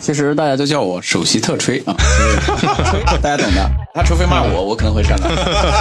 [0.00, 1.94] 其实大家都叫我首席特吹啊，
[3.20, 3.70] 大家懂的。
[3.94, 5.30] 他除非骂我，我可能会上当。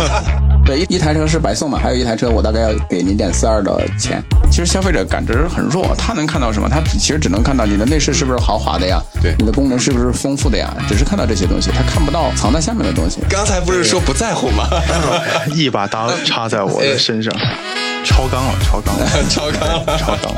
[0.66, 4.22] 对，一一台车是白送嘛，还有一台车我大概要给零点四二的钱。
[4.50, 6.68] 其实消费者感知很弱，他能看到什么？
[6.68, 9.00] 他其实只能看到你的内饰是不是豪华的呀？
[9.22, 10.74] 对你的功能是不是丰富的呀？
[10.90, 13.20] 只是看到这些东西，他看不到藏在下面的东西。
[13.30, 14.68] 刚才不是说不在乎吗？
[15.54, 17.32] 一把刀插在我的身上，
[18.04, 20.34] 超纲了，超纲了，超纲了超纲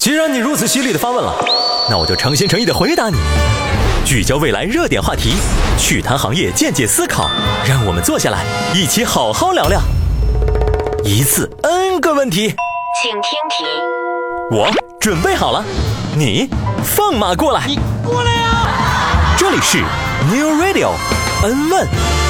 [0.00, 1.34] 既然你如此犀利的发问了，
[1.90, 3.18] 那我就诚心诚意的回答你。
[4.02, 5.34] 聚焦未来热点话题，
[5.76, 7.30] 趣谈行业见解思考，
[7.68, 8.42] 让我们坐下来
[8.74, 9.78] 一起好好聊聊。
[11.04, 12.54] 一次 N 个问题，
[13.02, 13.66] 请听题。
[14.50, 15.62] 我准备好了，
[16.16, 16.48] 你
[16.82, 17.66] 放马过来。
[17.66, 19.36] 你过来呀！
[19.36, 19.84] 这里是
[20.32, 20.92] New Radio
[21.42, 22.29] N 问。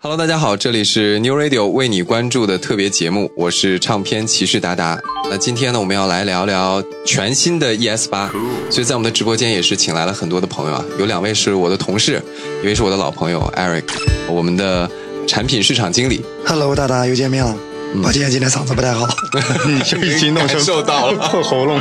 [0.00, 4.96] Hello，大家好，这里是 New Radio 为你关注的特别节目，我是唱片骑士达达。
[5.28, 8.30] 那今天呢，我们要来聊聊全新的 ES 八，
[8.70, 12.22] 所以在我们的直播间也是请来了很多的朋友啊，有两位是我的同事，
[12.62, 13.82] 一位是我的老朋友 Eric，
[14.28, 14.88] 我们的
[15.26, 16.24] 产品市场经理。
[16.46, 17.56] Hello，大家又见面了。
[18.00, 19.04] 抱歉，今天嗓子不太好。
[19.66, 21.80] 你就 已经弄成感受到了破喉咙。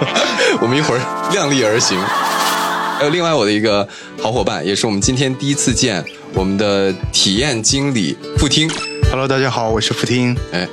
[0.62, 2.00] 我们一会儿量力而行。
[2.00, 3.86] 还有另外我的一个
[4.18, 6.02] 好伙伴，也是我们今天第一次见，
[6.34, 8.70] 我们的体验经理付听。
[9.10, 10.36] Hello，大家好，我是付听。
[10.52, 10.66] 哎，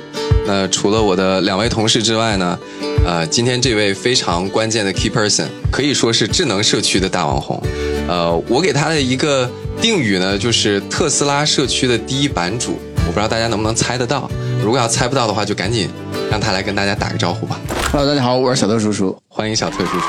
[0.46, 2.58] 那除了我的两位同事之外呢，
[3.04, 7.60] 呃，今天这位非常关键的 key person 可以说是智能社区的大网红。
[8.08, 9.50] 呃，我给他的一个
[9.80, 12.78] 定语呢，就是特斯拉社区的第一版主。
[13.06, 14.30] 我不知道大家能不能猜得到，
[14.62, 15.88] 如果要猜不到的话，就赶紧
[16.30, 17.58] 让他来跟大家打个招呼吧。
[17.90, 19.16] Hello，大家好，我是小特叔叔。
[19.28, 20.06] 欢迎小特叔叔。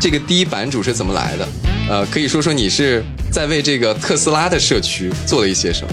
[0.00, 1.46] 这个第一版主是怎么来的？
[1.88, 5.92] 呃，可以说说你是在为这个特斯拉的社区做了一些什么？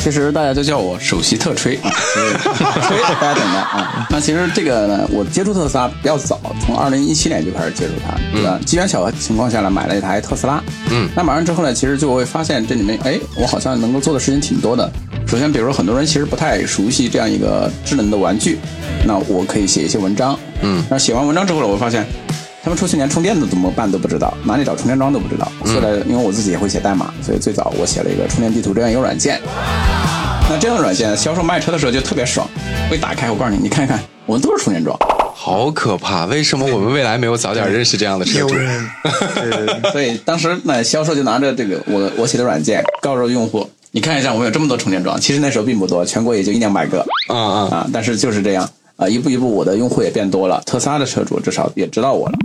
[0.00, 1.88] 其实大家都叫我首席特吹啊，
[2.18, 4.04] 吹大家懂的啊。
[4.10, 8.58] 那其实这个呢，我接触特斯拉比较早，从二零一七年就开始接触它，对吧？
[8.66, 10.60] 机缘巧合情况下呢，买了一台特斯拉。
[10.90, 14.90] 嗯那买完之后呢，其实就会发现这里面，哎，我好像能够做的事情挺多的。
[15.28, 18.58] 首先，比如说很多人其实不太熟悉这样一个智能的玩具，
[19.06, 20.36] 那我可以写一些文章。
[20.62, 22.04] 嗯那写完文章之后呢，我发现。
[22.62, 25.50] 他们出去连充电的怎么办都不知道，哪里找充电桩都不知道。
[25.64, 29.40] 后来，因为我自己也会写代码，所以最早我写了一个充电地图这样一个软件。
[30.48, 32.48] 那这样的软件销售卖车的时候就特别爽，
[32.88, 34.96] 会打开，我告诉你，你看看，我们都是充电桩。
[35.34, 36.26] 好可怕！
[36.26, 38.54] 为什么我们未来没有早点认识这样的车主？
[38.54, 45.20] 有人 所以当时那，销售就拿着这个我我写的软件，告诉用户，你看一下，我们有这么多充电桩。
[45.20, 47.90] 其实那时候并不多，全国也就一两百个啊啊，啊。
[47.92, 52.38] 但是就是这样啊，一步一步，我的用户也变多了，特斯拉的车主至少也知道我了。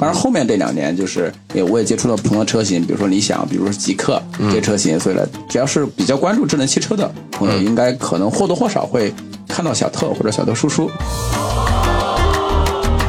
[0.00, 4.98] 当然，后面这两年就是也我也接触了不同的车型，比如说理想，比如说极客这些车型。
[4.98, 9.12] 所以呢，只要是比较关注智能汽车的朋友，应该可能或多或少会
[9.46, 10.90] 看到小特或者小特叔叔。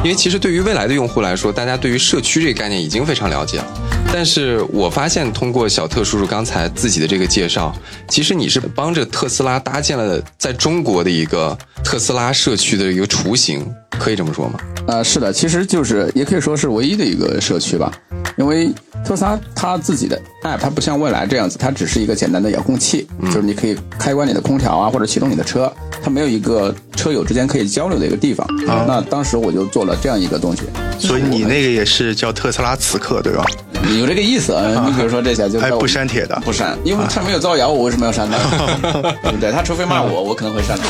[0.04, 3.64] 因为其实对于未来的用户来说，大家对于社区这个概念已经非常了解了。
[4.12, 7.74] 但是我发现，通过小特叔叔刚才自己的这个介绍，
[8.08, 13.64] 其实你是帮着特斯拉搭建了在中国的一个特斯拉社区的一个雏形，
[13.98, 14.58] 可以这么说吗？
[14.88, 17.92] 啊，是的，其实就是也可以说是唯一的一个社区吧，
[18.36, 18.72] 因为
[19.04, 25.72] 特斯拉它自己的 app 它不像未来这样子，它只是一个简单的遥控器，就是你可以开关你的空调啊，或者启动你的车，
[26.02, 28.46] 它没有一个车友之间可以交流的一个地方。
[28.86, 30.62] 那当时我就做了这样一个东西，
[30.98, 33.44] 所以你那个也是叫特斯拉磁刻对吧？
[33.98, 34.52] 有这个意思。
[34.52, 38.36] 啊你比如说这些就还不删帖的不删，因为它没有造谣，我为什么要删呢？
[39.22, 39.50] 对不对？
[39.50, 40.84] 他除非骂我，我可能会删它。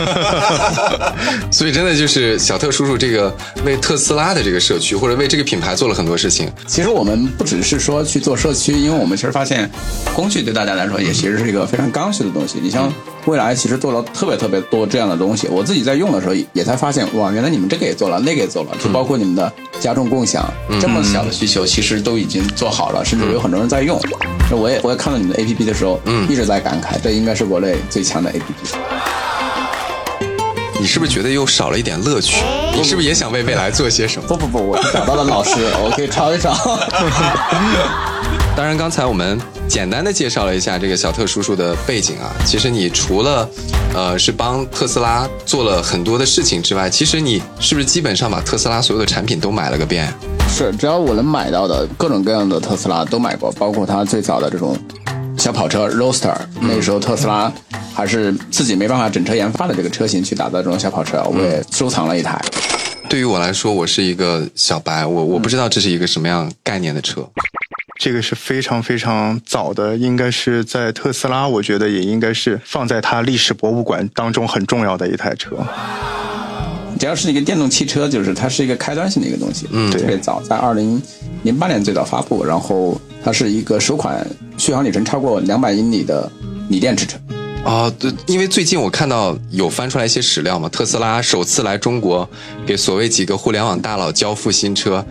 [1.50, 3.34] 所以真的就是小特叔叔这个
[3.64, 6.48] 为特斯拉的这个社区或者为这个品牌做了很多事情。
[6.66, 9.70] 其实我们不只是说去做社区，因为我们其实发现，
[10.14, 12.58] 工具对大家来说也其实是一个非常刚需的东西。
[12.62, 12.92] 你像
[13.26, 20.44] 未来其实做了特别特别多这样的东西，我自己在用的时候也才发现，哇，原来你们这个也做了，那个也做了，就包括你们的家众共享，
[20.80, 24.00] 这么小的需求其实都已经做好了，甚至有很多人在用。
[24.50, 28.76] 那我也我也看到你们的 APP 的时候，嗯，一直在感慨，这应该是国内最强的 APP。
[30.80, 32.42] 你是不是觉得又少了一点乐趣？
[32.74, 34.26] 你是不是也想为未来做些什么？
[34.26, 35.52] 不不不，我是找到了老师，
[35.84, 36.50] 我可以抄一抄。
[38.60, 42.30] 当然，刚才我们简单的介绍了一下这个小特叔叔的背景啊。
[42.44, 43.48] 其实你除了，
[43.94, 50.12] 呃，是帮特斯拉做了很多的事情之外，其实你是不是基本上把特斯拉所有的产品都买了个遍？
[50.46, 54.76] 是，只要我能买到的各种各样的特斯拉都买过，包括它最早的这种
[55.38, 57.50] 小跑车 Roadster，、那时候特斯拉
[57.94, 62.38] 还是自己没办法整车研发的这个车型去打造这种小跑车，我也收藏了一台。
[63.08, 67.26] 对于我来说，我是一个小白，我我不知道这是一个什么样概念的车。
[68.00, 75.50] 这个是非常非常早的，应该是在特斯拉，我觉得也应该是放在它历史博物馆当中很重要的一台车。
[76.98, 81.00] 只要是一个电动汽车，就是它是一个开端性的一个东西，嗯，特别早，在二零
[81.42, 84.26] 零八年最早发布，然后它是一个首款
[84.56, 86.32] 续航里程超过两百英里的
[86.70, 87.18] 锂电池车。
[87.66, 92.26] 啊，对，因为最近我看到有翻出来一些史料嘛，特斯拉首次来中国
[92.66, 95.04] 给所谓几个互联网大佬交付新车，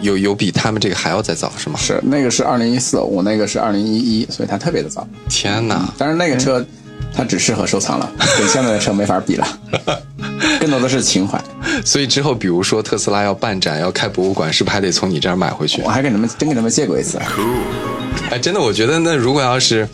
[0.00, 1.78] 有有比他们这个还要再早是吗？
[1.78, 5.06] 是，那个是二零一四，我那个是二零一一，所以它特别的早。
[5.28, 5.92] 天哪！
[5.98, 6.64] 但是那个车。
[7.16, 9.46] 它只适合收藏了，跟现在的车没法比了，
[10.58, 11.40] 更多的是情怀。
[11.84, 15.80] 所以之后，比如说特斯拉要办展、要开博物馆，是不是还得从你这儿买回去？
[15.82, 17.16] 我还给他们真给他们借过一次。
[18.32, 19.88] 哎，真的，我觉得那如果要是，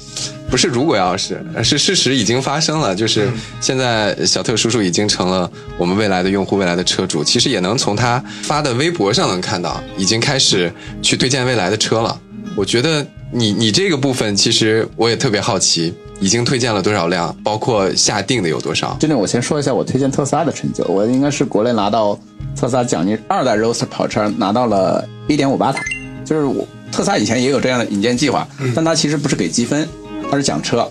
[0.50, 3.28] 不是如果要是，是事实已经发生了，就是
[3.60, 7.22] 现在小特叔叔已经成了我们未来的用户、未来的车主。
[7.22, 12.20] 其实也能从他发的微博上能看到，已经开始去推荐未来的车了。
[12.56, 15.94] 我觉得你你这个部分，其实我也特别好奇。
[16.22, 17.34] 已经推荐了多少辆？
[17.42, 18.94] 包括下定的有多少？
[19.00, 20.84] 真的，我先说一下我推荐特斯拉的成就。
[20.84, 22.14] 我应该是国内拿到
[22.54, 25.82] 特斯拉奖金二代 Roadster 跑车拿到了一点五八台。
[26.22, 29.88] 就是我特斯拉以前也有这样的引荐计划，但它其实不是给积分，
[30.30, 30.88] 它是奖车。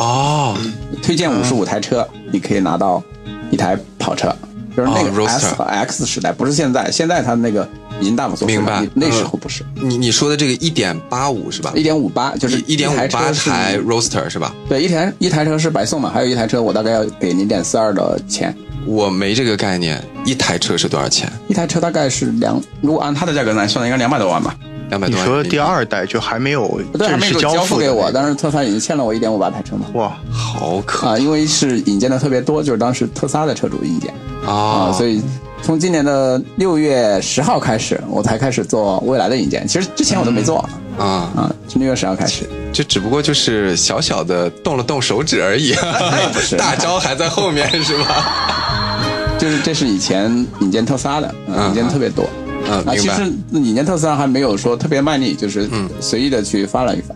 [0.00, 0.56] 哦，
[1.02, 3.02] 推荐五十五台车，你可以拿到
[3.50, 4.34] 一台跑车。
[4.76, 6.90] 就是那个 S 和 X 时代，不是现在。
[6.90, 7.68] 现在它那个。
[8.00, 11.70] 已经大不明白，那时候不是你你说的这个一点八五是吧？
[11.76, 14.54] 一点五八就是一点五八台 Roadster 是吧？
[14.70, 18.56] 对，一台一台车是白送嘛，还有一台车我大概要给零点四二的钱。
[18.86, 21.30] 我没这个概念，一台车是多少钱？
[21.46, 24.56] 一台车大概是两，如果按它的价格来算，应该两百多万吧。
[24.90, 25.26] 两百多万。
[25.26, 29.86] 你说第二代就还没有正式交付给我，但是特斯拉已经欠了我一点五八台车嘛。
[29.94, 31.18] 哇，好可啊！
[31.18, 34.12] 因为是引荐的特别多，就是当时特斯拉的车主引荐
[34.46, 35.22] 啊，所以。
[35.62, 39.68] 从今年的六月十号开始，我才开始做未来的引荐。
[39.68, 40.66] 其实之前我都没做
[40.96, 41.54] 啊啊！
[41.68, 45.74] 从六月十号开始，就只不过就是小小的动了动手指而已，
[46.56, 48.96] 大招还在后面是吧？
[49.38, 51.34] 就是这是以前引荐特斯拉的，
[51.68, 52.24] 引荐特别多
[52.68, 52.84] 啊。
[52.96, 55.68] 其实引荐特斯拉还没有说特别卖力，就是
[56.00, 57.14] 随意的去发了一发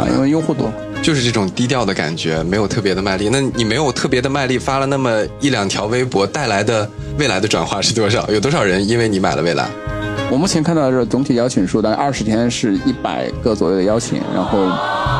[0.00, 0.72] 啊，因为用户多。
[1.02, 3.28] 就是这种低调的感觉，没有特别的卖力。
[3.30, 6.88] 那你没有特别的卖力，发了那么一两条微博，带来的
[7.18, 8.26] 未来的转化是多少？
[8.30, 9.68] 有多少人因为你买了未来？
[10.30, 14.18] 我目前看到的是总体邀请数，大概二十天是一百个左右的邀请。
[14.34, 14.66] 然后，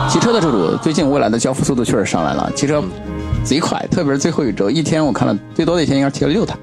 [0.08, 2.82] 骑车的车主最近未来的交付速度确实上来了，骑车
[3.44, 6.56] 贼快，特别是最后一周，一天我看了最多的一天应该提了六台。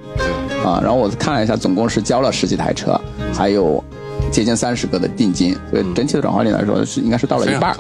[0.64, 3.00] 啊，然后我看了一下，总共是交了十几台车，
[3.34, 3.84] 还有
[4.32, 7.76] 接近三十个的定金，所以整体的转化率来说是应该是到了一半。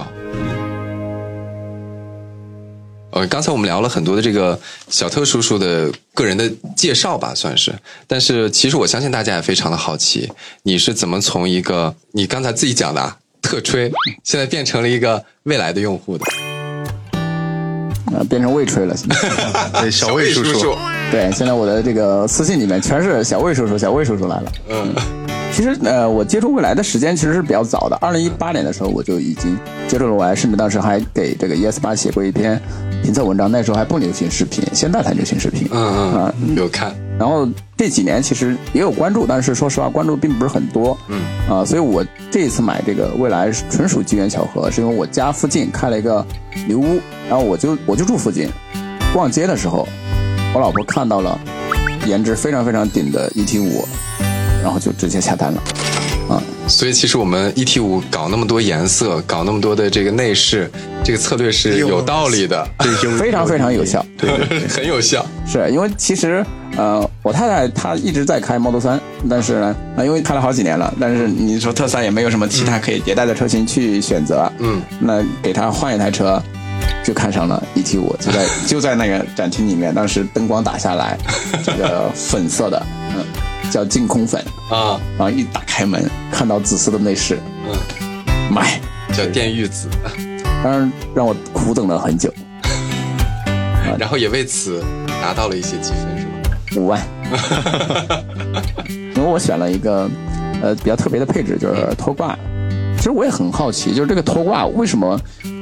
[3.11, 4.57] 呃，刚才我们聊了很多的这个
[4.87, 7.73] 小特叔叔的个人的介绍吧，算是。
[8.07, 10.31] 但是其实我相信大家也非常的好奇，
[10.63, 13.91] 你是怎么从一个你刚才自己讲的特吹，
[14.23, 16.25] 现在变成了一个未来的用户的？
[18.13, 18.95] 呃，变成未吹了，
[19.81, 20.75] 对，小魏叔叔。
[21.11, 24.51] 对，现在我的这个私信里面全是小魏叔叔，小魏叔叔来了。
[24.69, 24.95] 嗯。
[25.53, 27.97] 其实，呃，我接触未来的时间其实是比较早的。
[27.99, 32.59] 二零一八年的时候，我就已经接触了未来，甚至当时还给这个 ES 八写过一篇
[33.03, 33.51] 评测文章。
[33.51, 35.67] 那时候还不流行视频，现在才流行视频。
[35.69, 36.95] 嗯嗯，啊，有看。
[37.19, 40.97] 然后这几年其实也有关注，但是说实话，关注并不是很多。
[41.09, 41.19] 嗯。
[41.49, 46.25] 啊，所以我这一次买这个未来纯属机缘巧合，是因为我家附近开了一个
[46.65, 48.47] 牛屋，然后我就我就住附近，
[49.13, 49.85] 逛街的时候，
[50.53, 51.39] 我老婆看到了
[52.05, 53.87] 颜值非常非常顶的 ET 五。
[54.63, 55.63] 然后就直接下单了，
[56.29, 60.69] 啊，所以其实我们 E T 五搞那么多颜色，搞那么多的这个内饰，
[61.03, 62.63] 这个策略是有道理的，
[63.17, 64.29] 非常非常有效，对，
[64.69, 65.25] 很有效。
[65.47, 66.45] 是因为其实，
[66.77, 76.39] 呃，我太太她一直在开 Model 三，但是呢，啊，因为开了好几年了，但是你说特斯拉也没有什么其他可以迭代的车型去选择，嗯，那给她换一台车，
[77.03, 81.17] 就看上了 E T 五，就在 就在那个展厅里面，当时灯光打下来，
[81.63, 83.25] 这个粉色的，嗯。
[83.71, 88.77] 叫净空粉啊，然后一打开门看到紫色的内饰，嗯，买
[89.13, 89.87] 叫电玉紫，
[90.61, 92.29] 当然让我苦等了很久，
[93.97, 94.83] 然后也为此
[95.21, 96.19] 拿到了一些积分，
[96.67, 96.81] 是吗？
[96.81, 97.01] 五万，
[99.15, 100.09] 因为我选了一个
[100.61, 102.37] 呃比较特别的配置，就是拖挂。
[102.97, 105.17] 其实我也很好奇，就是这个拖挂为什么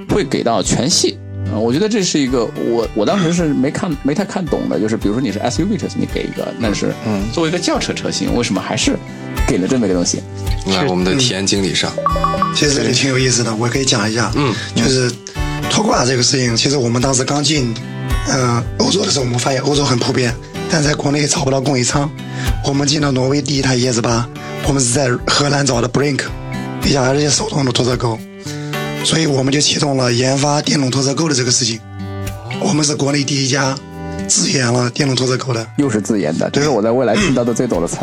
[0.10, 1.19] 会给到全系？
[1.60, 8.98] 啊，我觉得这是一个我我当时是没看没太看懂的，就是比如说你是 SUV 车型，你给一个，但是嗯，作为一个轿车车型，为什么还是
[9.46, 10.22] 给了这么一个东西？
[10.68, 11.92] 来，我们的体验经理上，
[12.56, 15.12] 其实这里挺有意思的，我可以讲一下，嗯，就是
[15.70, 17.74] 拖挂这个事情，其实我们当时刚进
[18.32, 20.34] 嗯欧洲的时候，我们发现欧洲很普遍，
[20.72, 22.10] 但在国内找不到供应商。
[22.66, 24.28] 我们进了挪威第一台 ES 八，
[24.68, 26.22] 我们是在荷兰找的 Brink，
[26.82, 28.18] 底下还是一些手动的拖车钩，
[29.04, 31.80] 所以我们就启动了研发电动拖车钩的这个事情。
[32.62, 33.76] 我们是国内第一家
[34.28, 37.98] 自研了电动拖车钩的，又是自研的，这是我在未来听到的最多的词。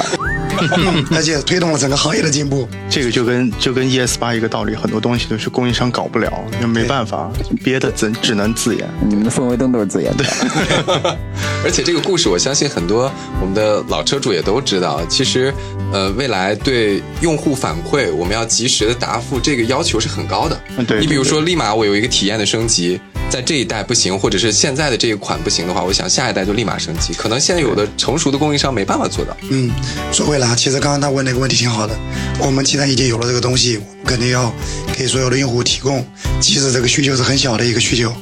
[1.15, 2.69] 而且推动了整个行业的进步。
[2.89, 7.31] 这个就跟就跟 ES 八一个道理，很多东西都是供应商搞不了，那没办法，
[7.63, 8.89] 别的只只能自研。
[9.09, 10.25] 你们的氛围灯都是自研的，
[11.65, 15.01] 而且这个故事，我相信很多我们的老车主也都知道。
[15.09, 15.53] 其实，
[15.93, 20.61] 呃，未来对用户反馈，我们要及时的答复，这个要求是很高的。
[20.87, 27.13] 对你比如说，立马我有一个体验的升级，在这一代不行，或者是现在的这一款不行的话，我想下一代就立马升级。
[27.13, 29.37] 可能现在有的成熟的供应商没办法做到。
[29.51, 29.71] 嗯，
[30.13, 31.95] 说回来，其实刚刚他问那个问题挺好的。
[32.39, 34.53] 我们既然已经有了这个东西，我们肯定要
[34.97, 36.07] 给所有的用户提供，
[36.41, 38.13] 其实这个需求是很小的一个需求，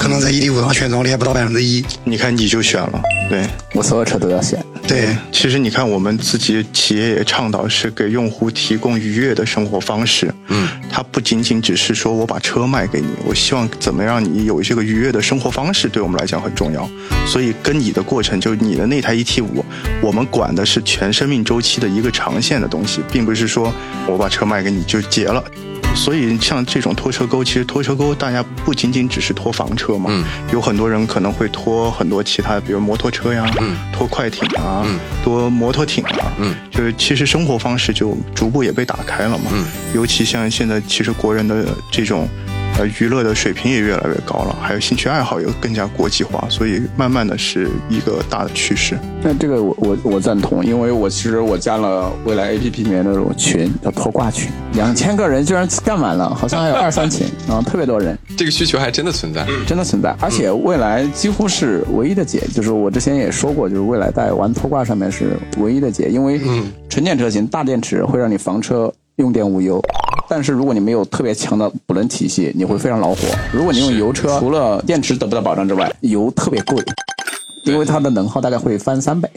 [0.00, 1.84] 可能在 ET 五上选中率还不到百分之一。
[2.04, 4.64] 你看你就选了，对我所有车都要选。
[4.88, 10.34] 对，其实你看我们自己企业也倡导是给用户提供愉悦的生活方式。
[10.48, 16.88] 嗯，它不仅仅只是说我把车卖给你，我希望怎么让你有这个愉悦的生活方式，对我们来讲很重要。
[17.26, 19.62] 所以跟你的过程，就你的那台 ET 五，
[20.00, 23.70] 我们管的是全生命周期的一个长线的东西，并不是说
[24.06, 25.44] 我把车卖给你就结了。
[25.94, 30.24] 所以像这种拖车钩，其实拖车钩大家不仅仅只是拖房车嘛，嗯。
[30.52, 33.76] 有很多人可能会拖很多其他的，比如摩托车呀，嗯。
[33.92, 34.98] 拖快艇啊，嗯。
[35.22, 42.28] 拖摩托艇啊，嗯，就是其实生活方式就逐步也被打开了嘛，嗯，尤其像现在其实国人的这种。
[42.78, 48.98] 呃，娱乐的水平也越来越高了，还有兴趣爱好也更加国际化，所以慢慢的是一个大的趋势。
[49.22, 59.46] 那这个我我我赞同，因为我其实我加了未来 APP 里面那种群，叫拖挂群，两千个人居然干满了，好像还有二三千啊，特别多人，这个需求还真的存在。
[59.66, 60.16] 真的存在。
[60.18, 66.40] 而且未来几乎是唯一的解，就是我之前也说过，就是未来在玩拖挂上面是唯一的解，因为
[66.88, 69.82] 纯电车型大电池会让你房车用电无忧。
[70.28, 73.16] 但是如果你没有特别强的补能体系，你会非常恼火。
[73.52, 76.80] 如果你用油车，除了电池得不到保障之外，油特别贵，
[77.64, 79.28] 因为它的能耗大概会翻三倍。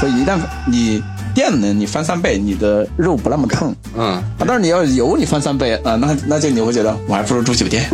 [0.00, 1.00] 所以一旦你
[1.34, 4.24] 电能你翻三倍，你的肉不那么疼嗯，啊。
[4.40, 7.88] 但是你要油你翻三倍啊，那那就你会觉得我还不如住酒店。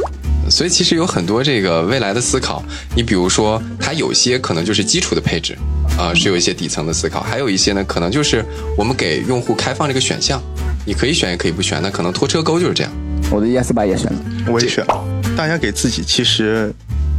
[0.48, 2.62] 所以其实有很多这个未来的思考。
[2.96, 5.56] 你比如说，它有些可能就是基础的配置，
[5.98, 8.44] 啊、是有一些底层的思考；还有一些呢，可能就是
[8.76, 10.42] 我们给用户开放这个选项，
[10.84, 11.80] 你可以选也可以不选。
[11.82, 12.92] 那可能拖车钩就是这样。
[13.30, 14.18] 我的 ES 八也选了。
[14.48, 15.04] 我也选了。
[15.36, 16.72] 大家给自己其实，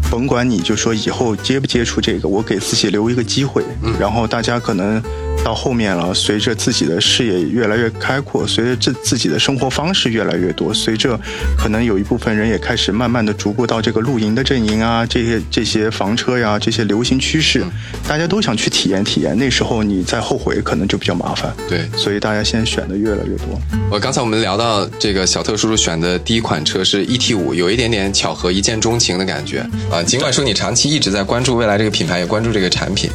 [0.10, 3.64] 甭管你就说以后接不接触这个，我给自己留一个机会。
[4.00, 5.02] 然后大家可能
[5.44, 11.20] 到后面了，随着自己的视野越来越开阔，随着自自己的生活方式越来越多，随着
[11.58, 17.64] 可能有一部分人也开始慢慢的逐步到这个露营的阵营啊，这些这些房车呀，这些流行趋势，
[18.08, 19.38] 大家都想去体验体验。
[19.38, 21.54] 那时候你再后悔，可能就比较麻烦。
[21.68, 23.60] 对，所以大家现在选的越来越多。
[23.90, 30.04] 我刚才我们聊到这个小特叔叔选的第一款车是 ET 五，有一点点巧合，一见钟情的感觉啊。
[30.04, 33.10] 尽管说你长期一直在关注未来这个品牌，也关注这个产品，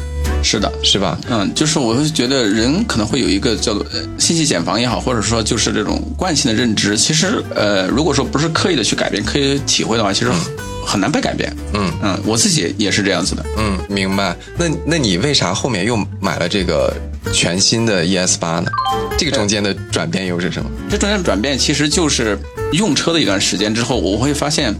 [0.49, 1.19] 是的，是吧？
[1.29, 6.95] 嗯，就是我会觉得人可能会有一个叫做呃信息茧房也好，或者说就是这种惯性的认知。
[6.95, 10.39] 其实呃，如果说不是刻意的去改变、刻意地体会的话，其实很
[10.85, 11.53] 很难被改变。
[11.73, 13.45] 嗯嗯，我自己也是这样子的。
[13.57, 14.33] 嗯，明白。
[14.57, 16.93] 那那你为啥后面又买了这个
[17.33, 18.71] 全新的 ES 八呢？
[19.17, 20.69] 这个中间的转变又是什么？
[20.89, 22.39] 这中间的转变其实就是
[22.71, 24.73] 用车的一段时间之后，我会发现，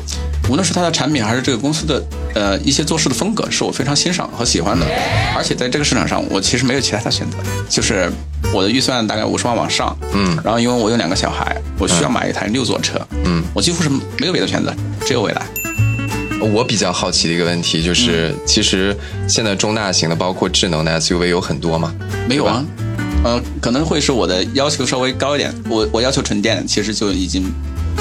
[0.50, 2.02] 无论是它的产品还是这个公司的
[2.34, 4.86] 呃一些做事的风格，是我非常欣赏和喜欢的。
[5.36, 7.38] 而且在这个市场上，我其实没有其他的选择，
[7.70, 8.12] 就是
[8.54, 14.74] 我的预算大概五十万往上，嗯然后因为我有两个小孩，我需要买一台六座车，嗯，我几乎是没有别的选择，
[15.06, 15.42] 只有蔚来。
[16.40, 18.96] 我比较好奇的一个问题就是，其实
[19.28, 21.92] 现在中大型的，包括智能的 SUV 有很多吗？
[22.30, 22.64] 没有啊，
[23.24, 27.52] 呃，可能会是我的要求稍微高一点，我我要求纯电，其实就已经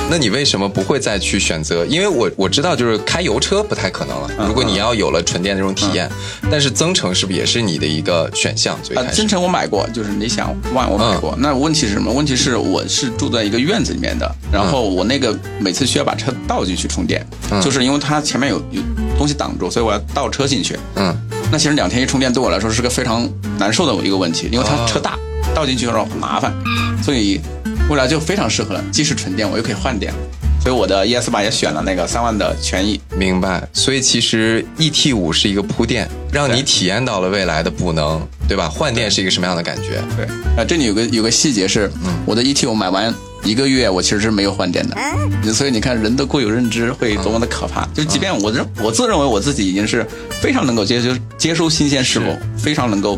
[0.08, 1.84] 那你为什么不会再去选择？
[1.86, 4.30] 因为我我知道，就是开油车不太可能了。
[4.46, 6.08] 如果你要有了纯电那种体验，
[6.50, 8.78] 但是增程是不是也是你的一个选项？
[9.12, 11.34] 增程我买过，就是理想 ONE 我买过。
[11.38, 12.12] 那问题是什么？
[12.12, 17.26] 问题是我是住在一个院子里面的，然后我那个每次需要把车倒进去充电，
[17.60, 18.80] 就是因为它前面有有
[19.18, 20.78] 东西挡住，所以我要倒车进去。
[20.94, 21.12] 嗯，
[21.50, 25.18] 那其实两天一充电对我来说是个非常难受的一个问题，因为它车大，
[25.52, 26.54] 倒进去的时候很麻烦，
[27.02, 27.40] 所以
[27.88, 30.12] 未来就非常适合了，既是纯电，我又可以换电，
[30.60, 33.00] 所以我的 ES 八也选了那个三万的权益。
[33.16, 33.62] 明白。
[33.72, 38.68] 所以其实 ET 五是一个铺垫，让你体验到了未来的补能，对吧？
[38.68, 40.02] 换电是一个什么样的感觉？
[40.16, 40.26] 对，
[40.56, 41.88] 啊，这里有个有个细节是，
[42.24, 43.14] 我的 ET 五买完
[43.44, 47.86] 一个月，我其实是没有换电的，所以你看人的固有认知会多么的可怕。
[47.94, 50.04] 就即便我认我自认为我自己已经是
[50.40, 53.16] 非常能够接受接收新鲜事物，非常能够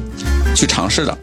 [0.54, 1.18] 去尝试的，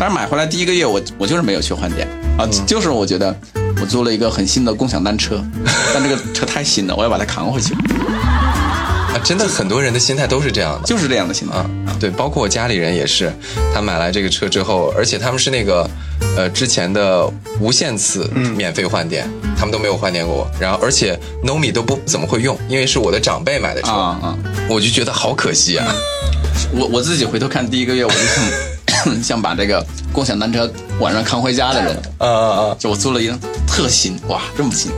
[0.00, 2.08] 但是买回来第一个月我我就是没有去换电
[2.38, 3.36] 啊，就是我觉得
[3.80, 5.44] 我租了一个很新的共享单车，
[5.92, 10.86] 但这个车太新了，我要把它扛回去，啊，真的很多人的心态都是这样的。
[10.86, 11.56] 就是这样的心态。
[11.56, 11.68] 啊，
[11.98, 13.32] 对，包括我家里人也是，
[13.74, 15.90] 他买来这个车之后，而且他们是那个，
[16.36, 17.28] 呃，之前的
[17.58, 20.48] 无限次免费换电，他们都没有换电过。
[20.60, 24.38] 然后，而且 Nomi 都不怎么会用，因为是我的长辈买的车，啊啊！
[24.70, 25.92] 我就觉得好可惜啊。
[26.70, 28.16] 我我自己回头看第一个月，我就
[29.04, 32.76] 想想把这个共享单车晚上扛回家的人，啊啊啊！
[32.78, 34.90] 就我租了一辆特新，哇，这么新，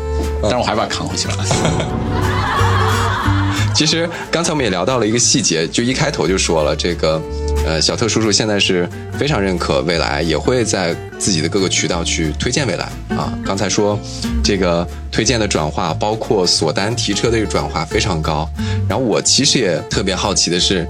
[0.42, 1.34] 但是我还把它扛回去了。
[3.74, 7.20] 其实刚才我们也聊到了一个细节，就一开头就说了这个，
[7.64, 8.86] 呃，小特叔叔现在是
[9.18, 12.84] 非常认可未来，也会在自己的各个渠道去推荐未来
[13.16, 13.32] 啊。
[13.44, 13.98] 刚才说
[14.42, 18.46] 这个推荐的转化，包括锁单提车的这个转化非常高。
[18.88, 20.86] 然后我其实也特别好奇的是，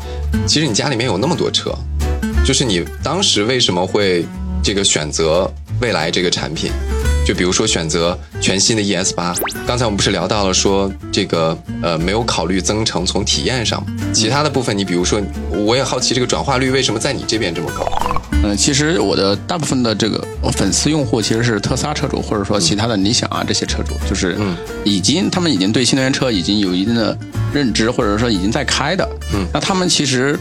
[0.47, 1.73] 其实你家里面有那么多车，
[2.45, 4.25] 就是你当时为什么会
[4.63, 6.71] 这个选择未来这个产品？
[7.25, 9.35] 就比如说选择全新的 ES 八，
[9.67, 15.21] 刚才我们不是聊到了说这个呃没有考虑增程从体验上，其他的部分你比如说
[15.51, 17.87] 我也好奇这个转化率为什么在你这边这么高？
[18.43, 24.37] 嗯，其实我的大部分的这个粉丝用户其实是特斯拉车主，或者说其他的理想啊这些车主，就是
[24.83, 27.17] 已经他们已经对新能源车已经有一定的
[27.53, 30.37] 认知，或者说已经在开的，嗯，那他们其实。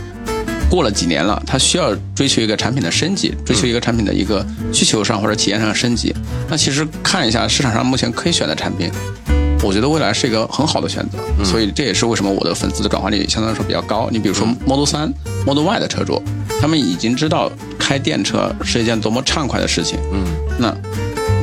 [0.70, 6.14] 过了几年了，他需要追求一个产品的升级，追求一个产品的一个需求上或者体验上的升级。
[6.48, 8.90] 那其实看一下市场上目前可以选的产品，
[9.64, 11.18] 我觉得未来是一个很好的选择。
[11.44, 14.08] 所以这也是为什么我的粉丝的转化率相对来说比较高。
[14.12, 15.12] 你比如说 Model 3、
[15.46, 16.22] Model Y 的车主，
[16.62, 19.98] 他们已经知道开电车是一件多么畅快的事情。
[20.14, 20.24] 嗯，
[20.60, 20.76] 那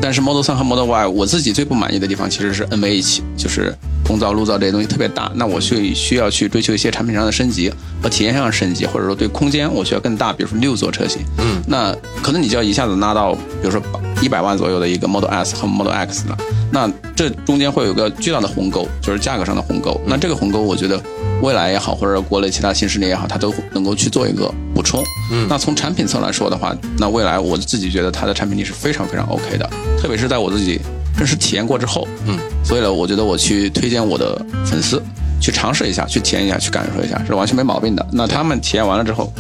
[0.01, 3.75] 但是 Model 3和 Model Y，我自己最不满意的地方其实是 NVH，就是
[4.07, 5.31] 空噪、路噪这些东西特别大。
[5.35, 7.73] 那我需需要去追求一些产品上的升级。
[8.03, 13.83] 和体验上的升级，或者说对空间我需要更大，比如说六座车型，嗯，那可能你就要一下子拉到，比如说
[14.21, 16.37] 一百万左右的一个 Model S 和 Model X 了，
[16.71, 19.99] 那这中间会有个巨大的鸿沟，就是价格上的鸿沟。
[20.07, 21.03] 那这个鸿沟，我觉得
[21.41, 25.03] 未来也好，或者国内其他新势力也好，它都能够去做一个补充。
[25.33, 29.69] 嗯，那从产品侧来说的话，那未来我自己觉得它的产品力是非常非常 OK 的，
[30.01, 30.79] 特别是在我自己
[31.17, 35.03] 真实体验过之后，嗯，所以呢，我觉得我去推荐我的粉丝。
[35.39, 38.05] 去尝试一下，去体验一下，去感受一下，是完全没毛病的。
[38.11, 39.31] 那他们体验完了之后，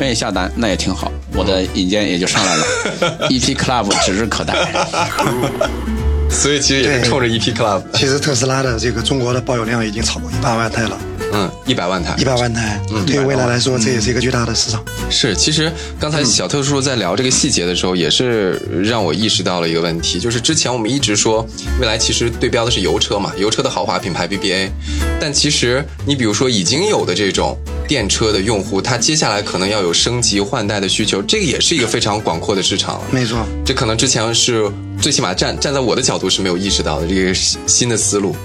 [0.00, 1.12] 愿意下单，那也挺好。
[1.34, 2.64] 我的引荐也就上来了，
[3.28, 4.54] EP Club 指日可待。
[6.30, 7.82] 所以其实也是冲着 EP Club。
[7.92, 10.98] 其实特斯拉的这个中国的保有量已经超过一百万台了。
[11.32, 14.84] 嗯，一百万台，一百万台，嗯，对未来来说，这也是一个巨大的市场。
[15.10, 21.46] 是，其实刚才小特叔在聊这个细节的时候，也是让我意识到了一个问题，就是之前我们一直说，
[21.80, 24.70] 未来其实对标的是油车嘛，油车的豪华品牌 BBA，
[25.20, 27.56] 但其实你比如说已经有的这种
[27.88, 33.04] 电车的用户，他接下来可能要有升级换代的需求，这个也是一个非常广阔的市场了。
[33.10, 38.36] 没错，这可能之前是最起码站站在我的角度是没有意识到的这个新的思路。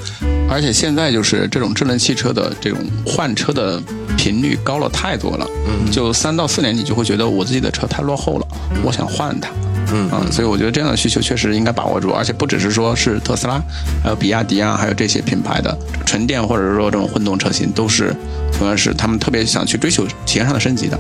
[0.50, 3.82] 而且现在就是这种智能汽车的这种换车的
[4.18, 8.48] 频率高了太多了，嗯，就三到四年你就会觉得我自己的车太落后了，
[8.82, 9.50] 我想换它，
[9.92, 13.62] 嗯啊，所以我觉得这样的需求确实应该把握住，而且不只是说是特斯拉，
[14.02, 18.16] 还有比亚迪啊，还有这些品牌的纯电或者说这种混动车型，都是
[18.58, 20.98] 同样是他们特别想去追求体验上的升级的。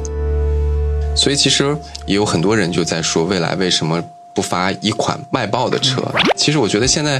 [1.15, 4.03] 所以其实也有很多人就在说，未来为什么？
[4.37, 5.99] 不发一款卖爆的车，
[6.35, 7.19] 其实我觉得现在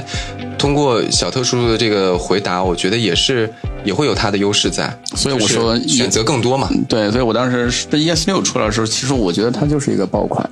[0.56, 3.52] 通过小特叔叔的这个回答，我觉得也是
[3.82, 4.96] 也会有它的优势在。
[5.16, 6.70] 所以我说选择更多嘛。
[6.88, 10.48] 对，所以我当时这 ES 六出来的时候，其实我觉得它就是一个爆款，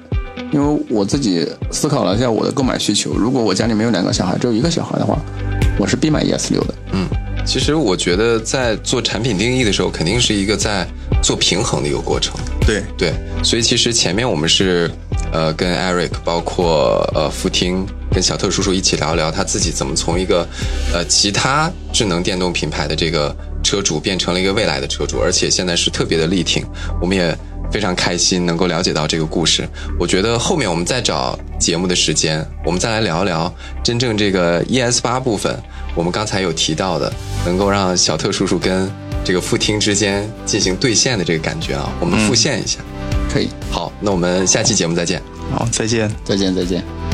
[0.50, 5.16] 因为我自己思考了一下我的购买需求，如果我家里没有两个小孩，只有一个小孩的话，
[5.78, 6.74] 我是必买 ES 六的。
[6.90, 7.06] 嗯，
[7.46, 10.84] 其实我觉得在做产品定义的时候，肯定是一个在
[11.26, 12.34] 做平衡的一个过程。
[12.66, 13.12] 对对，
[13.42, 14.90] 所以其实前面我们是。
[15.32, 20.46] 呃，跟 Eric 包括呃付听跟小特叔叔一起聊聊他自己怎么从一个
[20.94, 26.64] 呃其他智能电动品牌的这个车主变成了一个未来的车主，而且现在是特别的力挺，
[27.02, 27.36] 我们也
[27.72, 29.68] 非常开心能够了解到这个故事。
[29.98, 35.60] 我觉得后面我们再找节目的时间，我们再来聊聊真正这个 ES 八部分，
[35.96, 37.12] 我们刚才有提到的，
[37.44, 38.88] 能够让小特叔叔跟
[39.26, 42.78] 这个副厅之间进行对线的这个感觉啊，我们复现一下。
[43.28, 45.20] 可以，好，那我们下期节目再见。
[45.50, 47.05] 好，再见，再见，再见。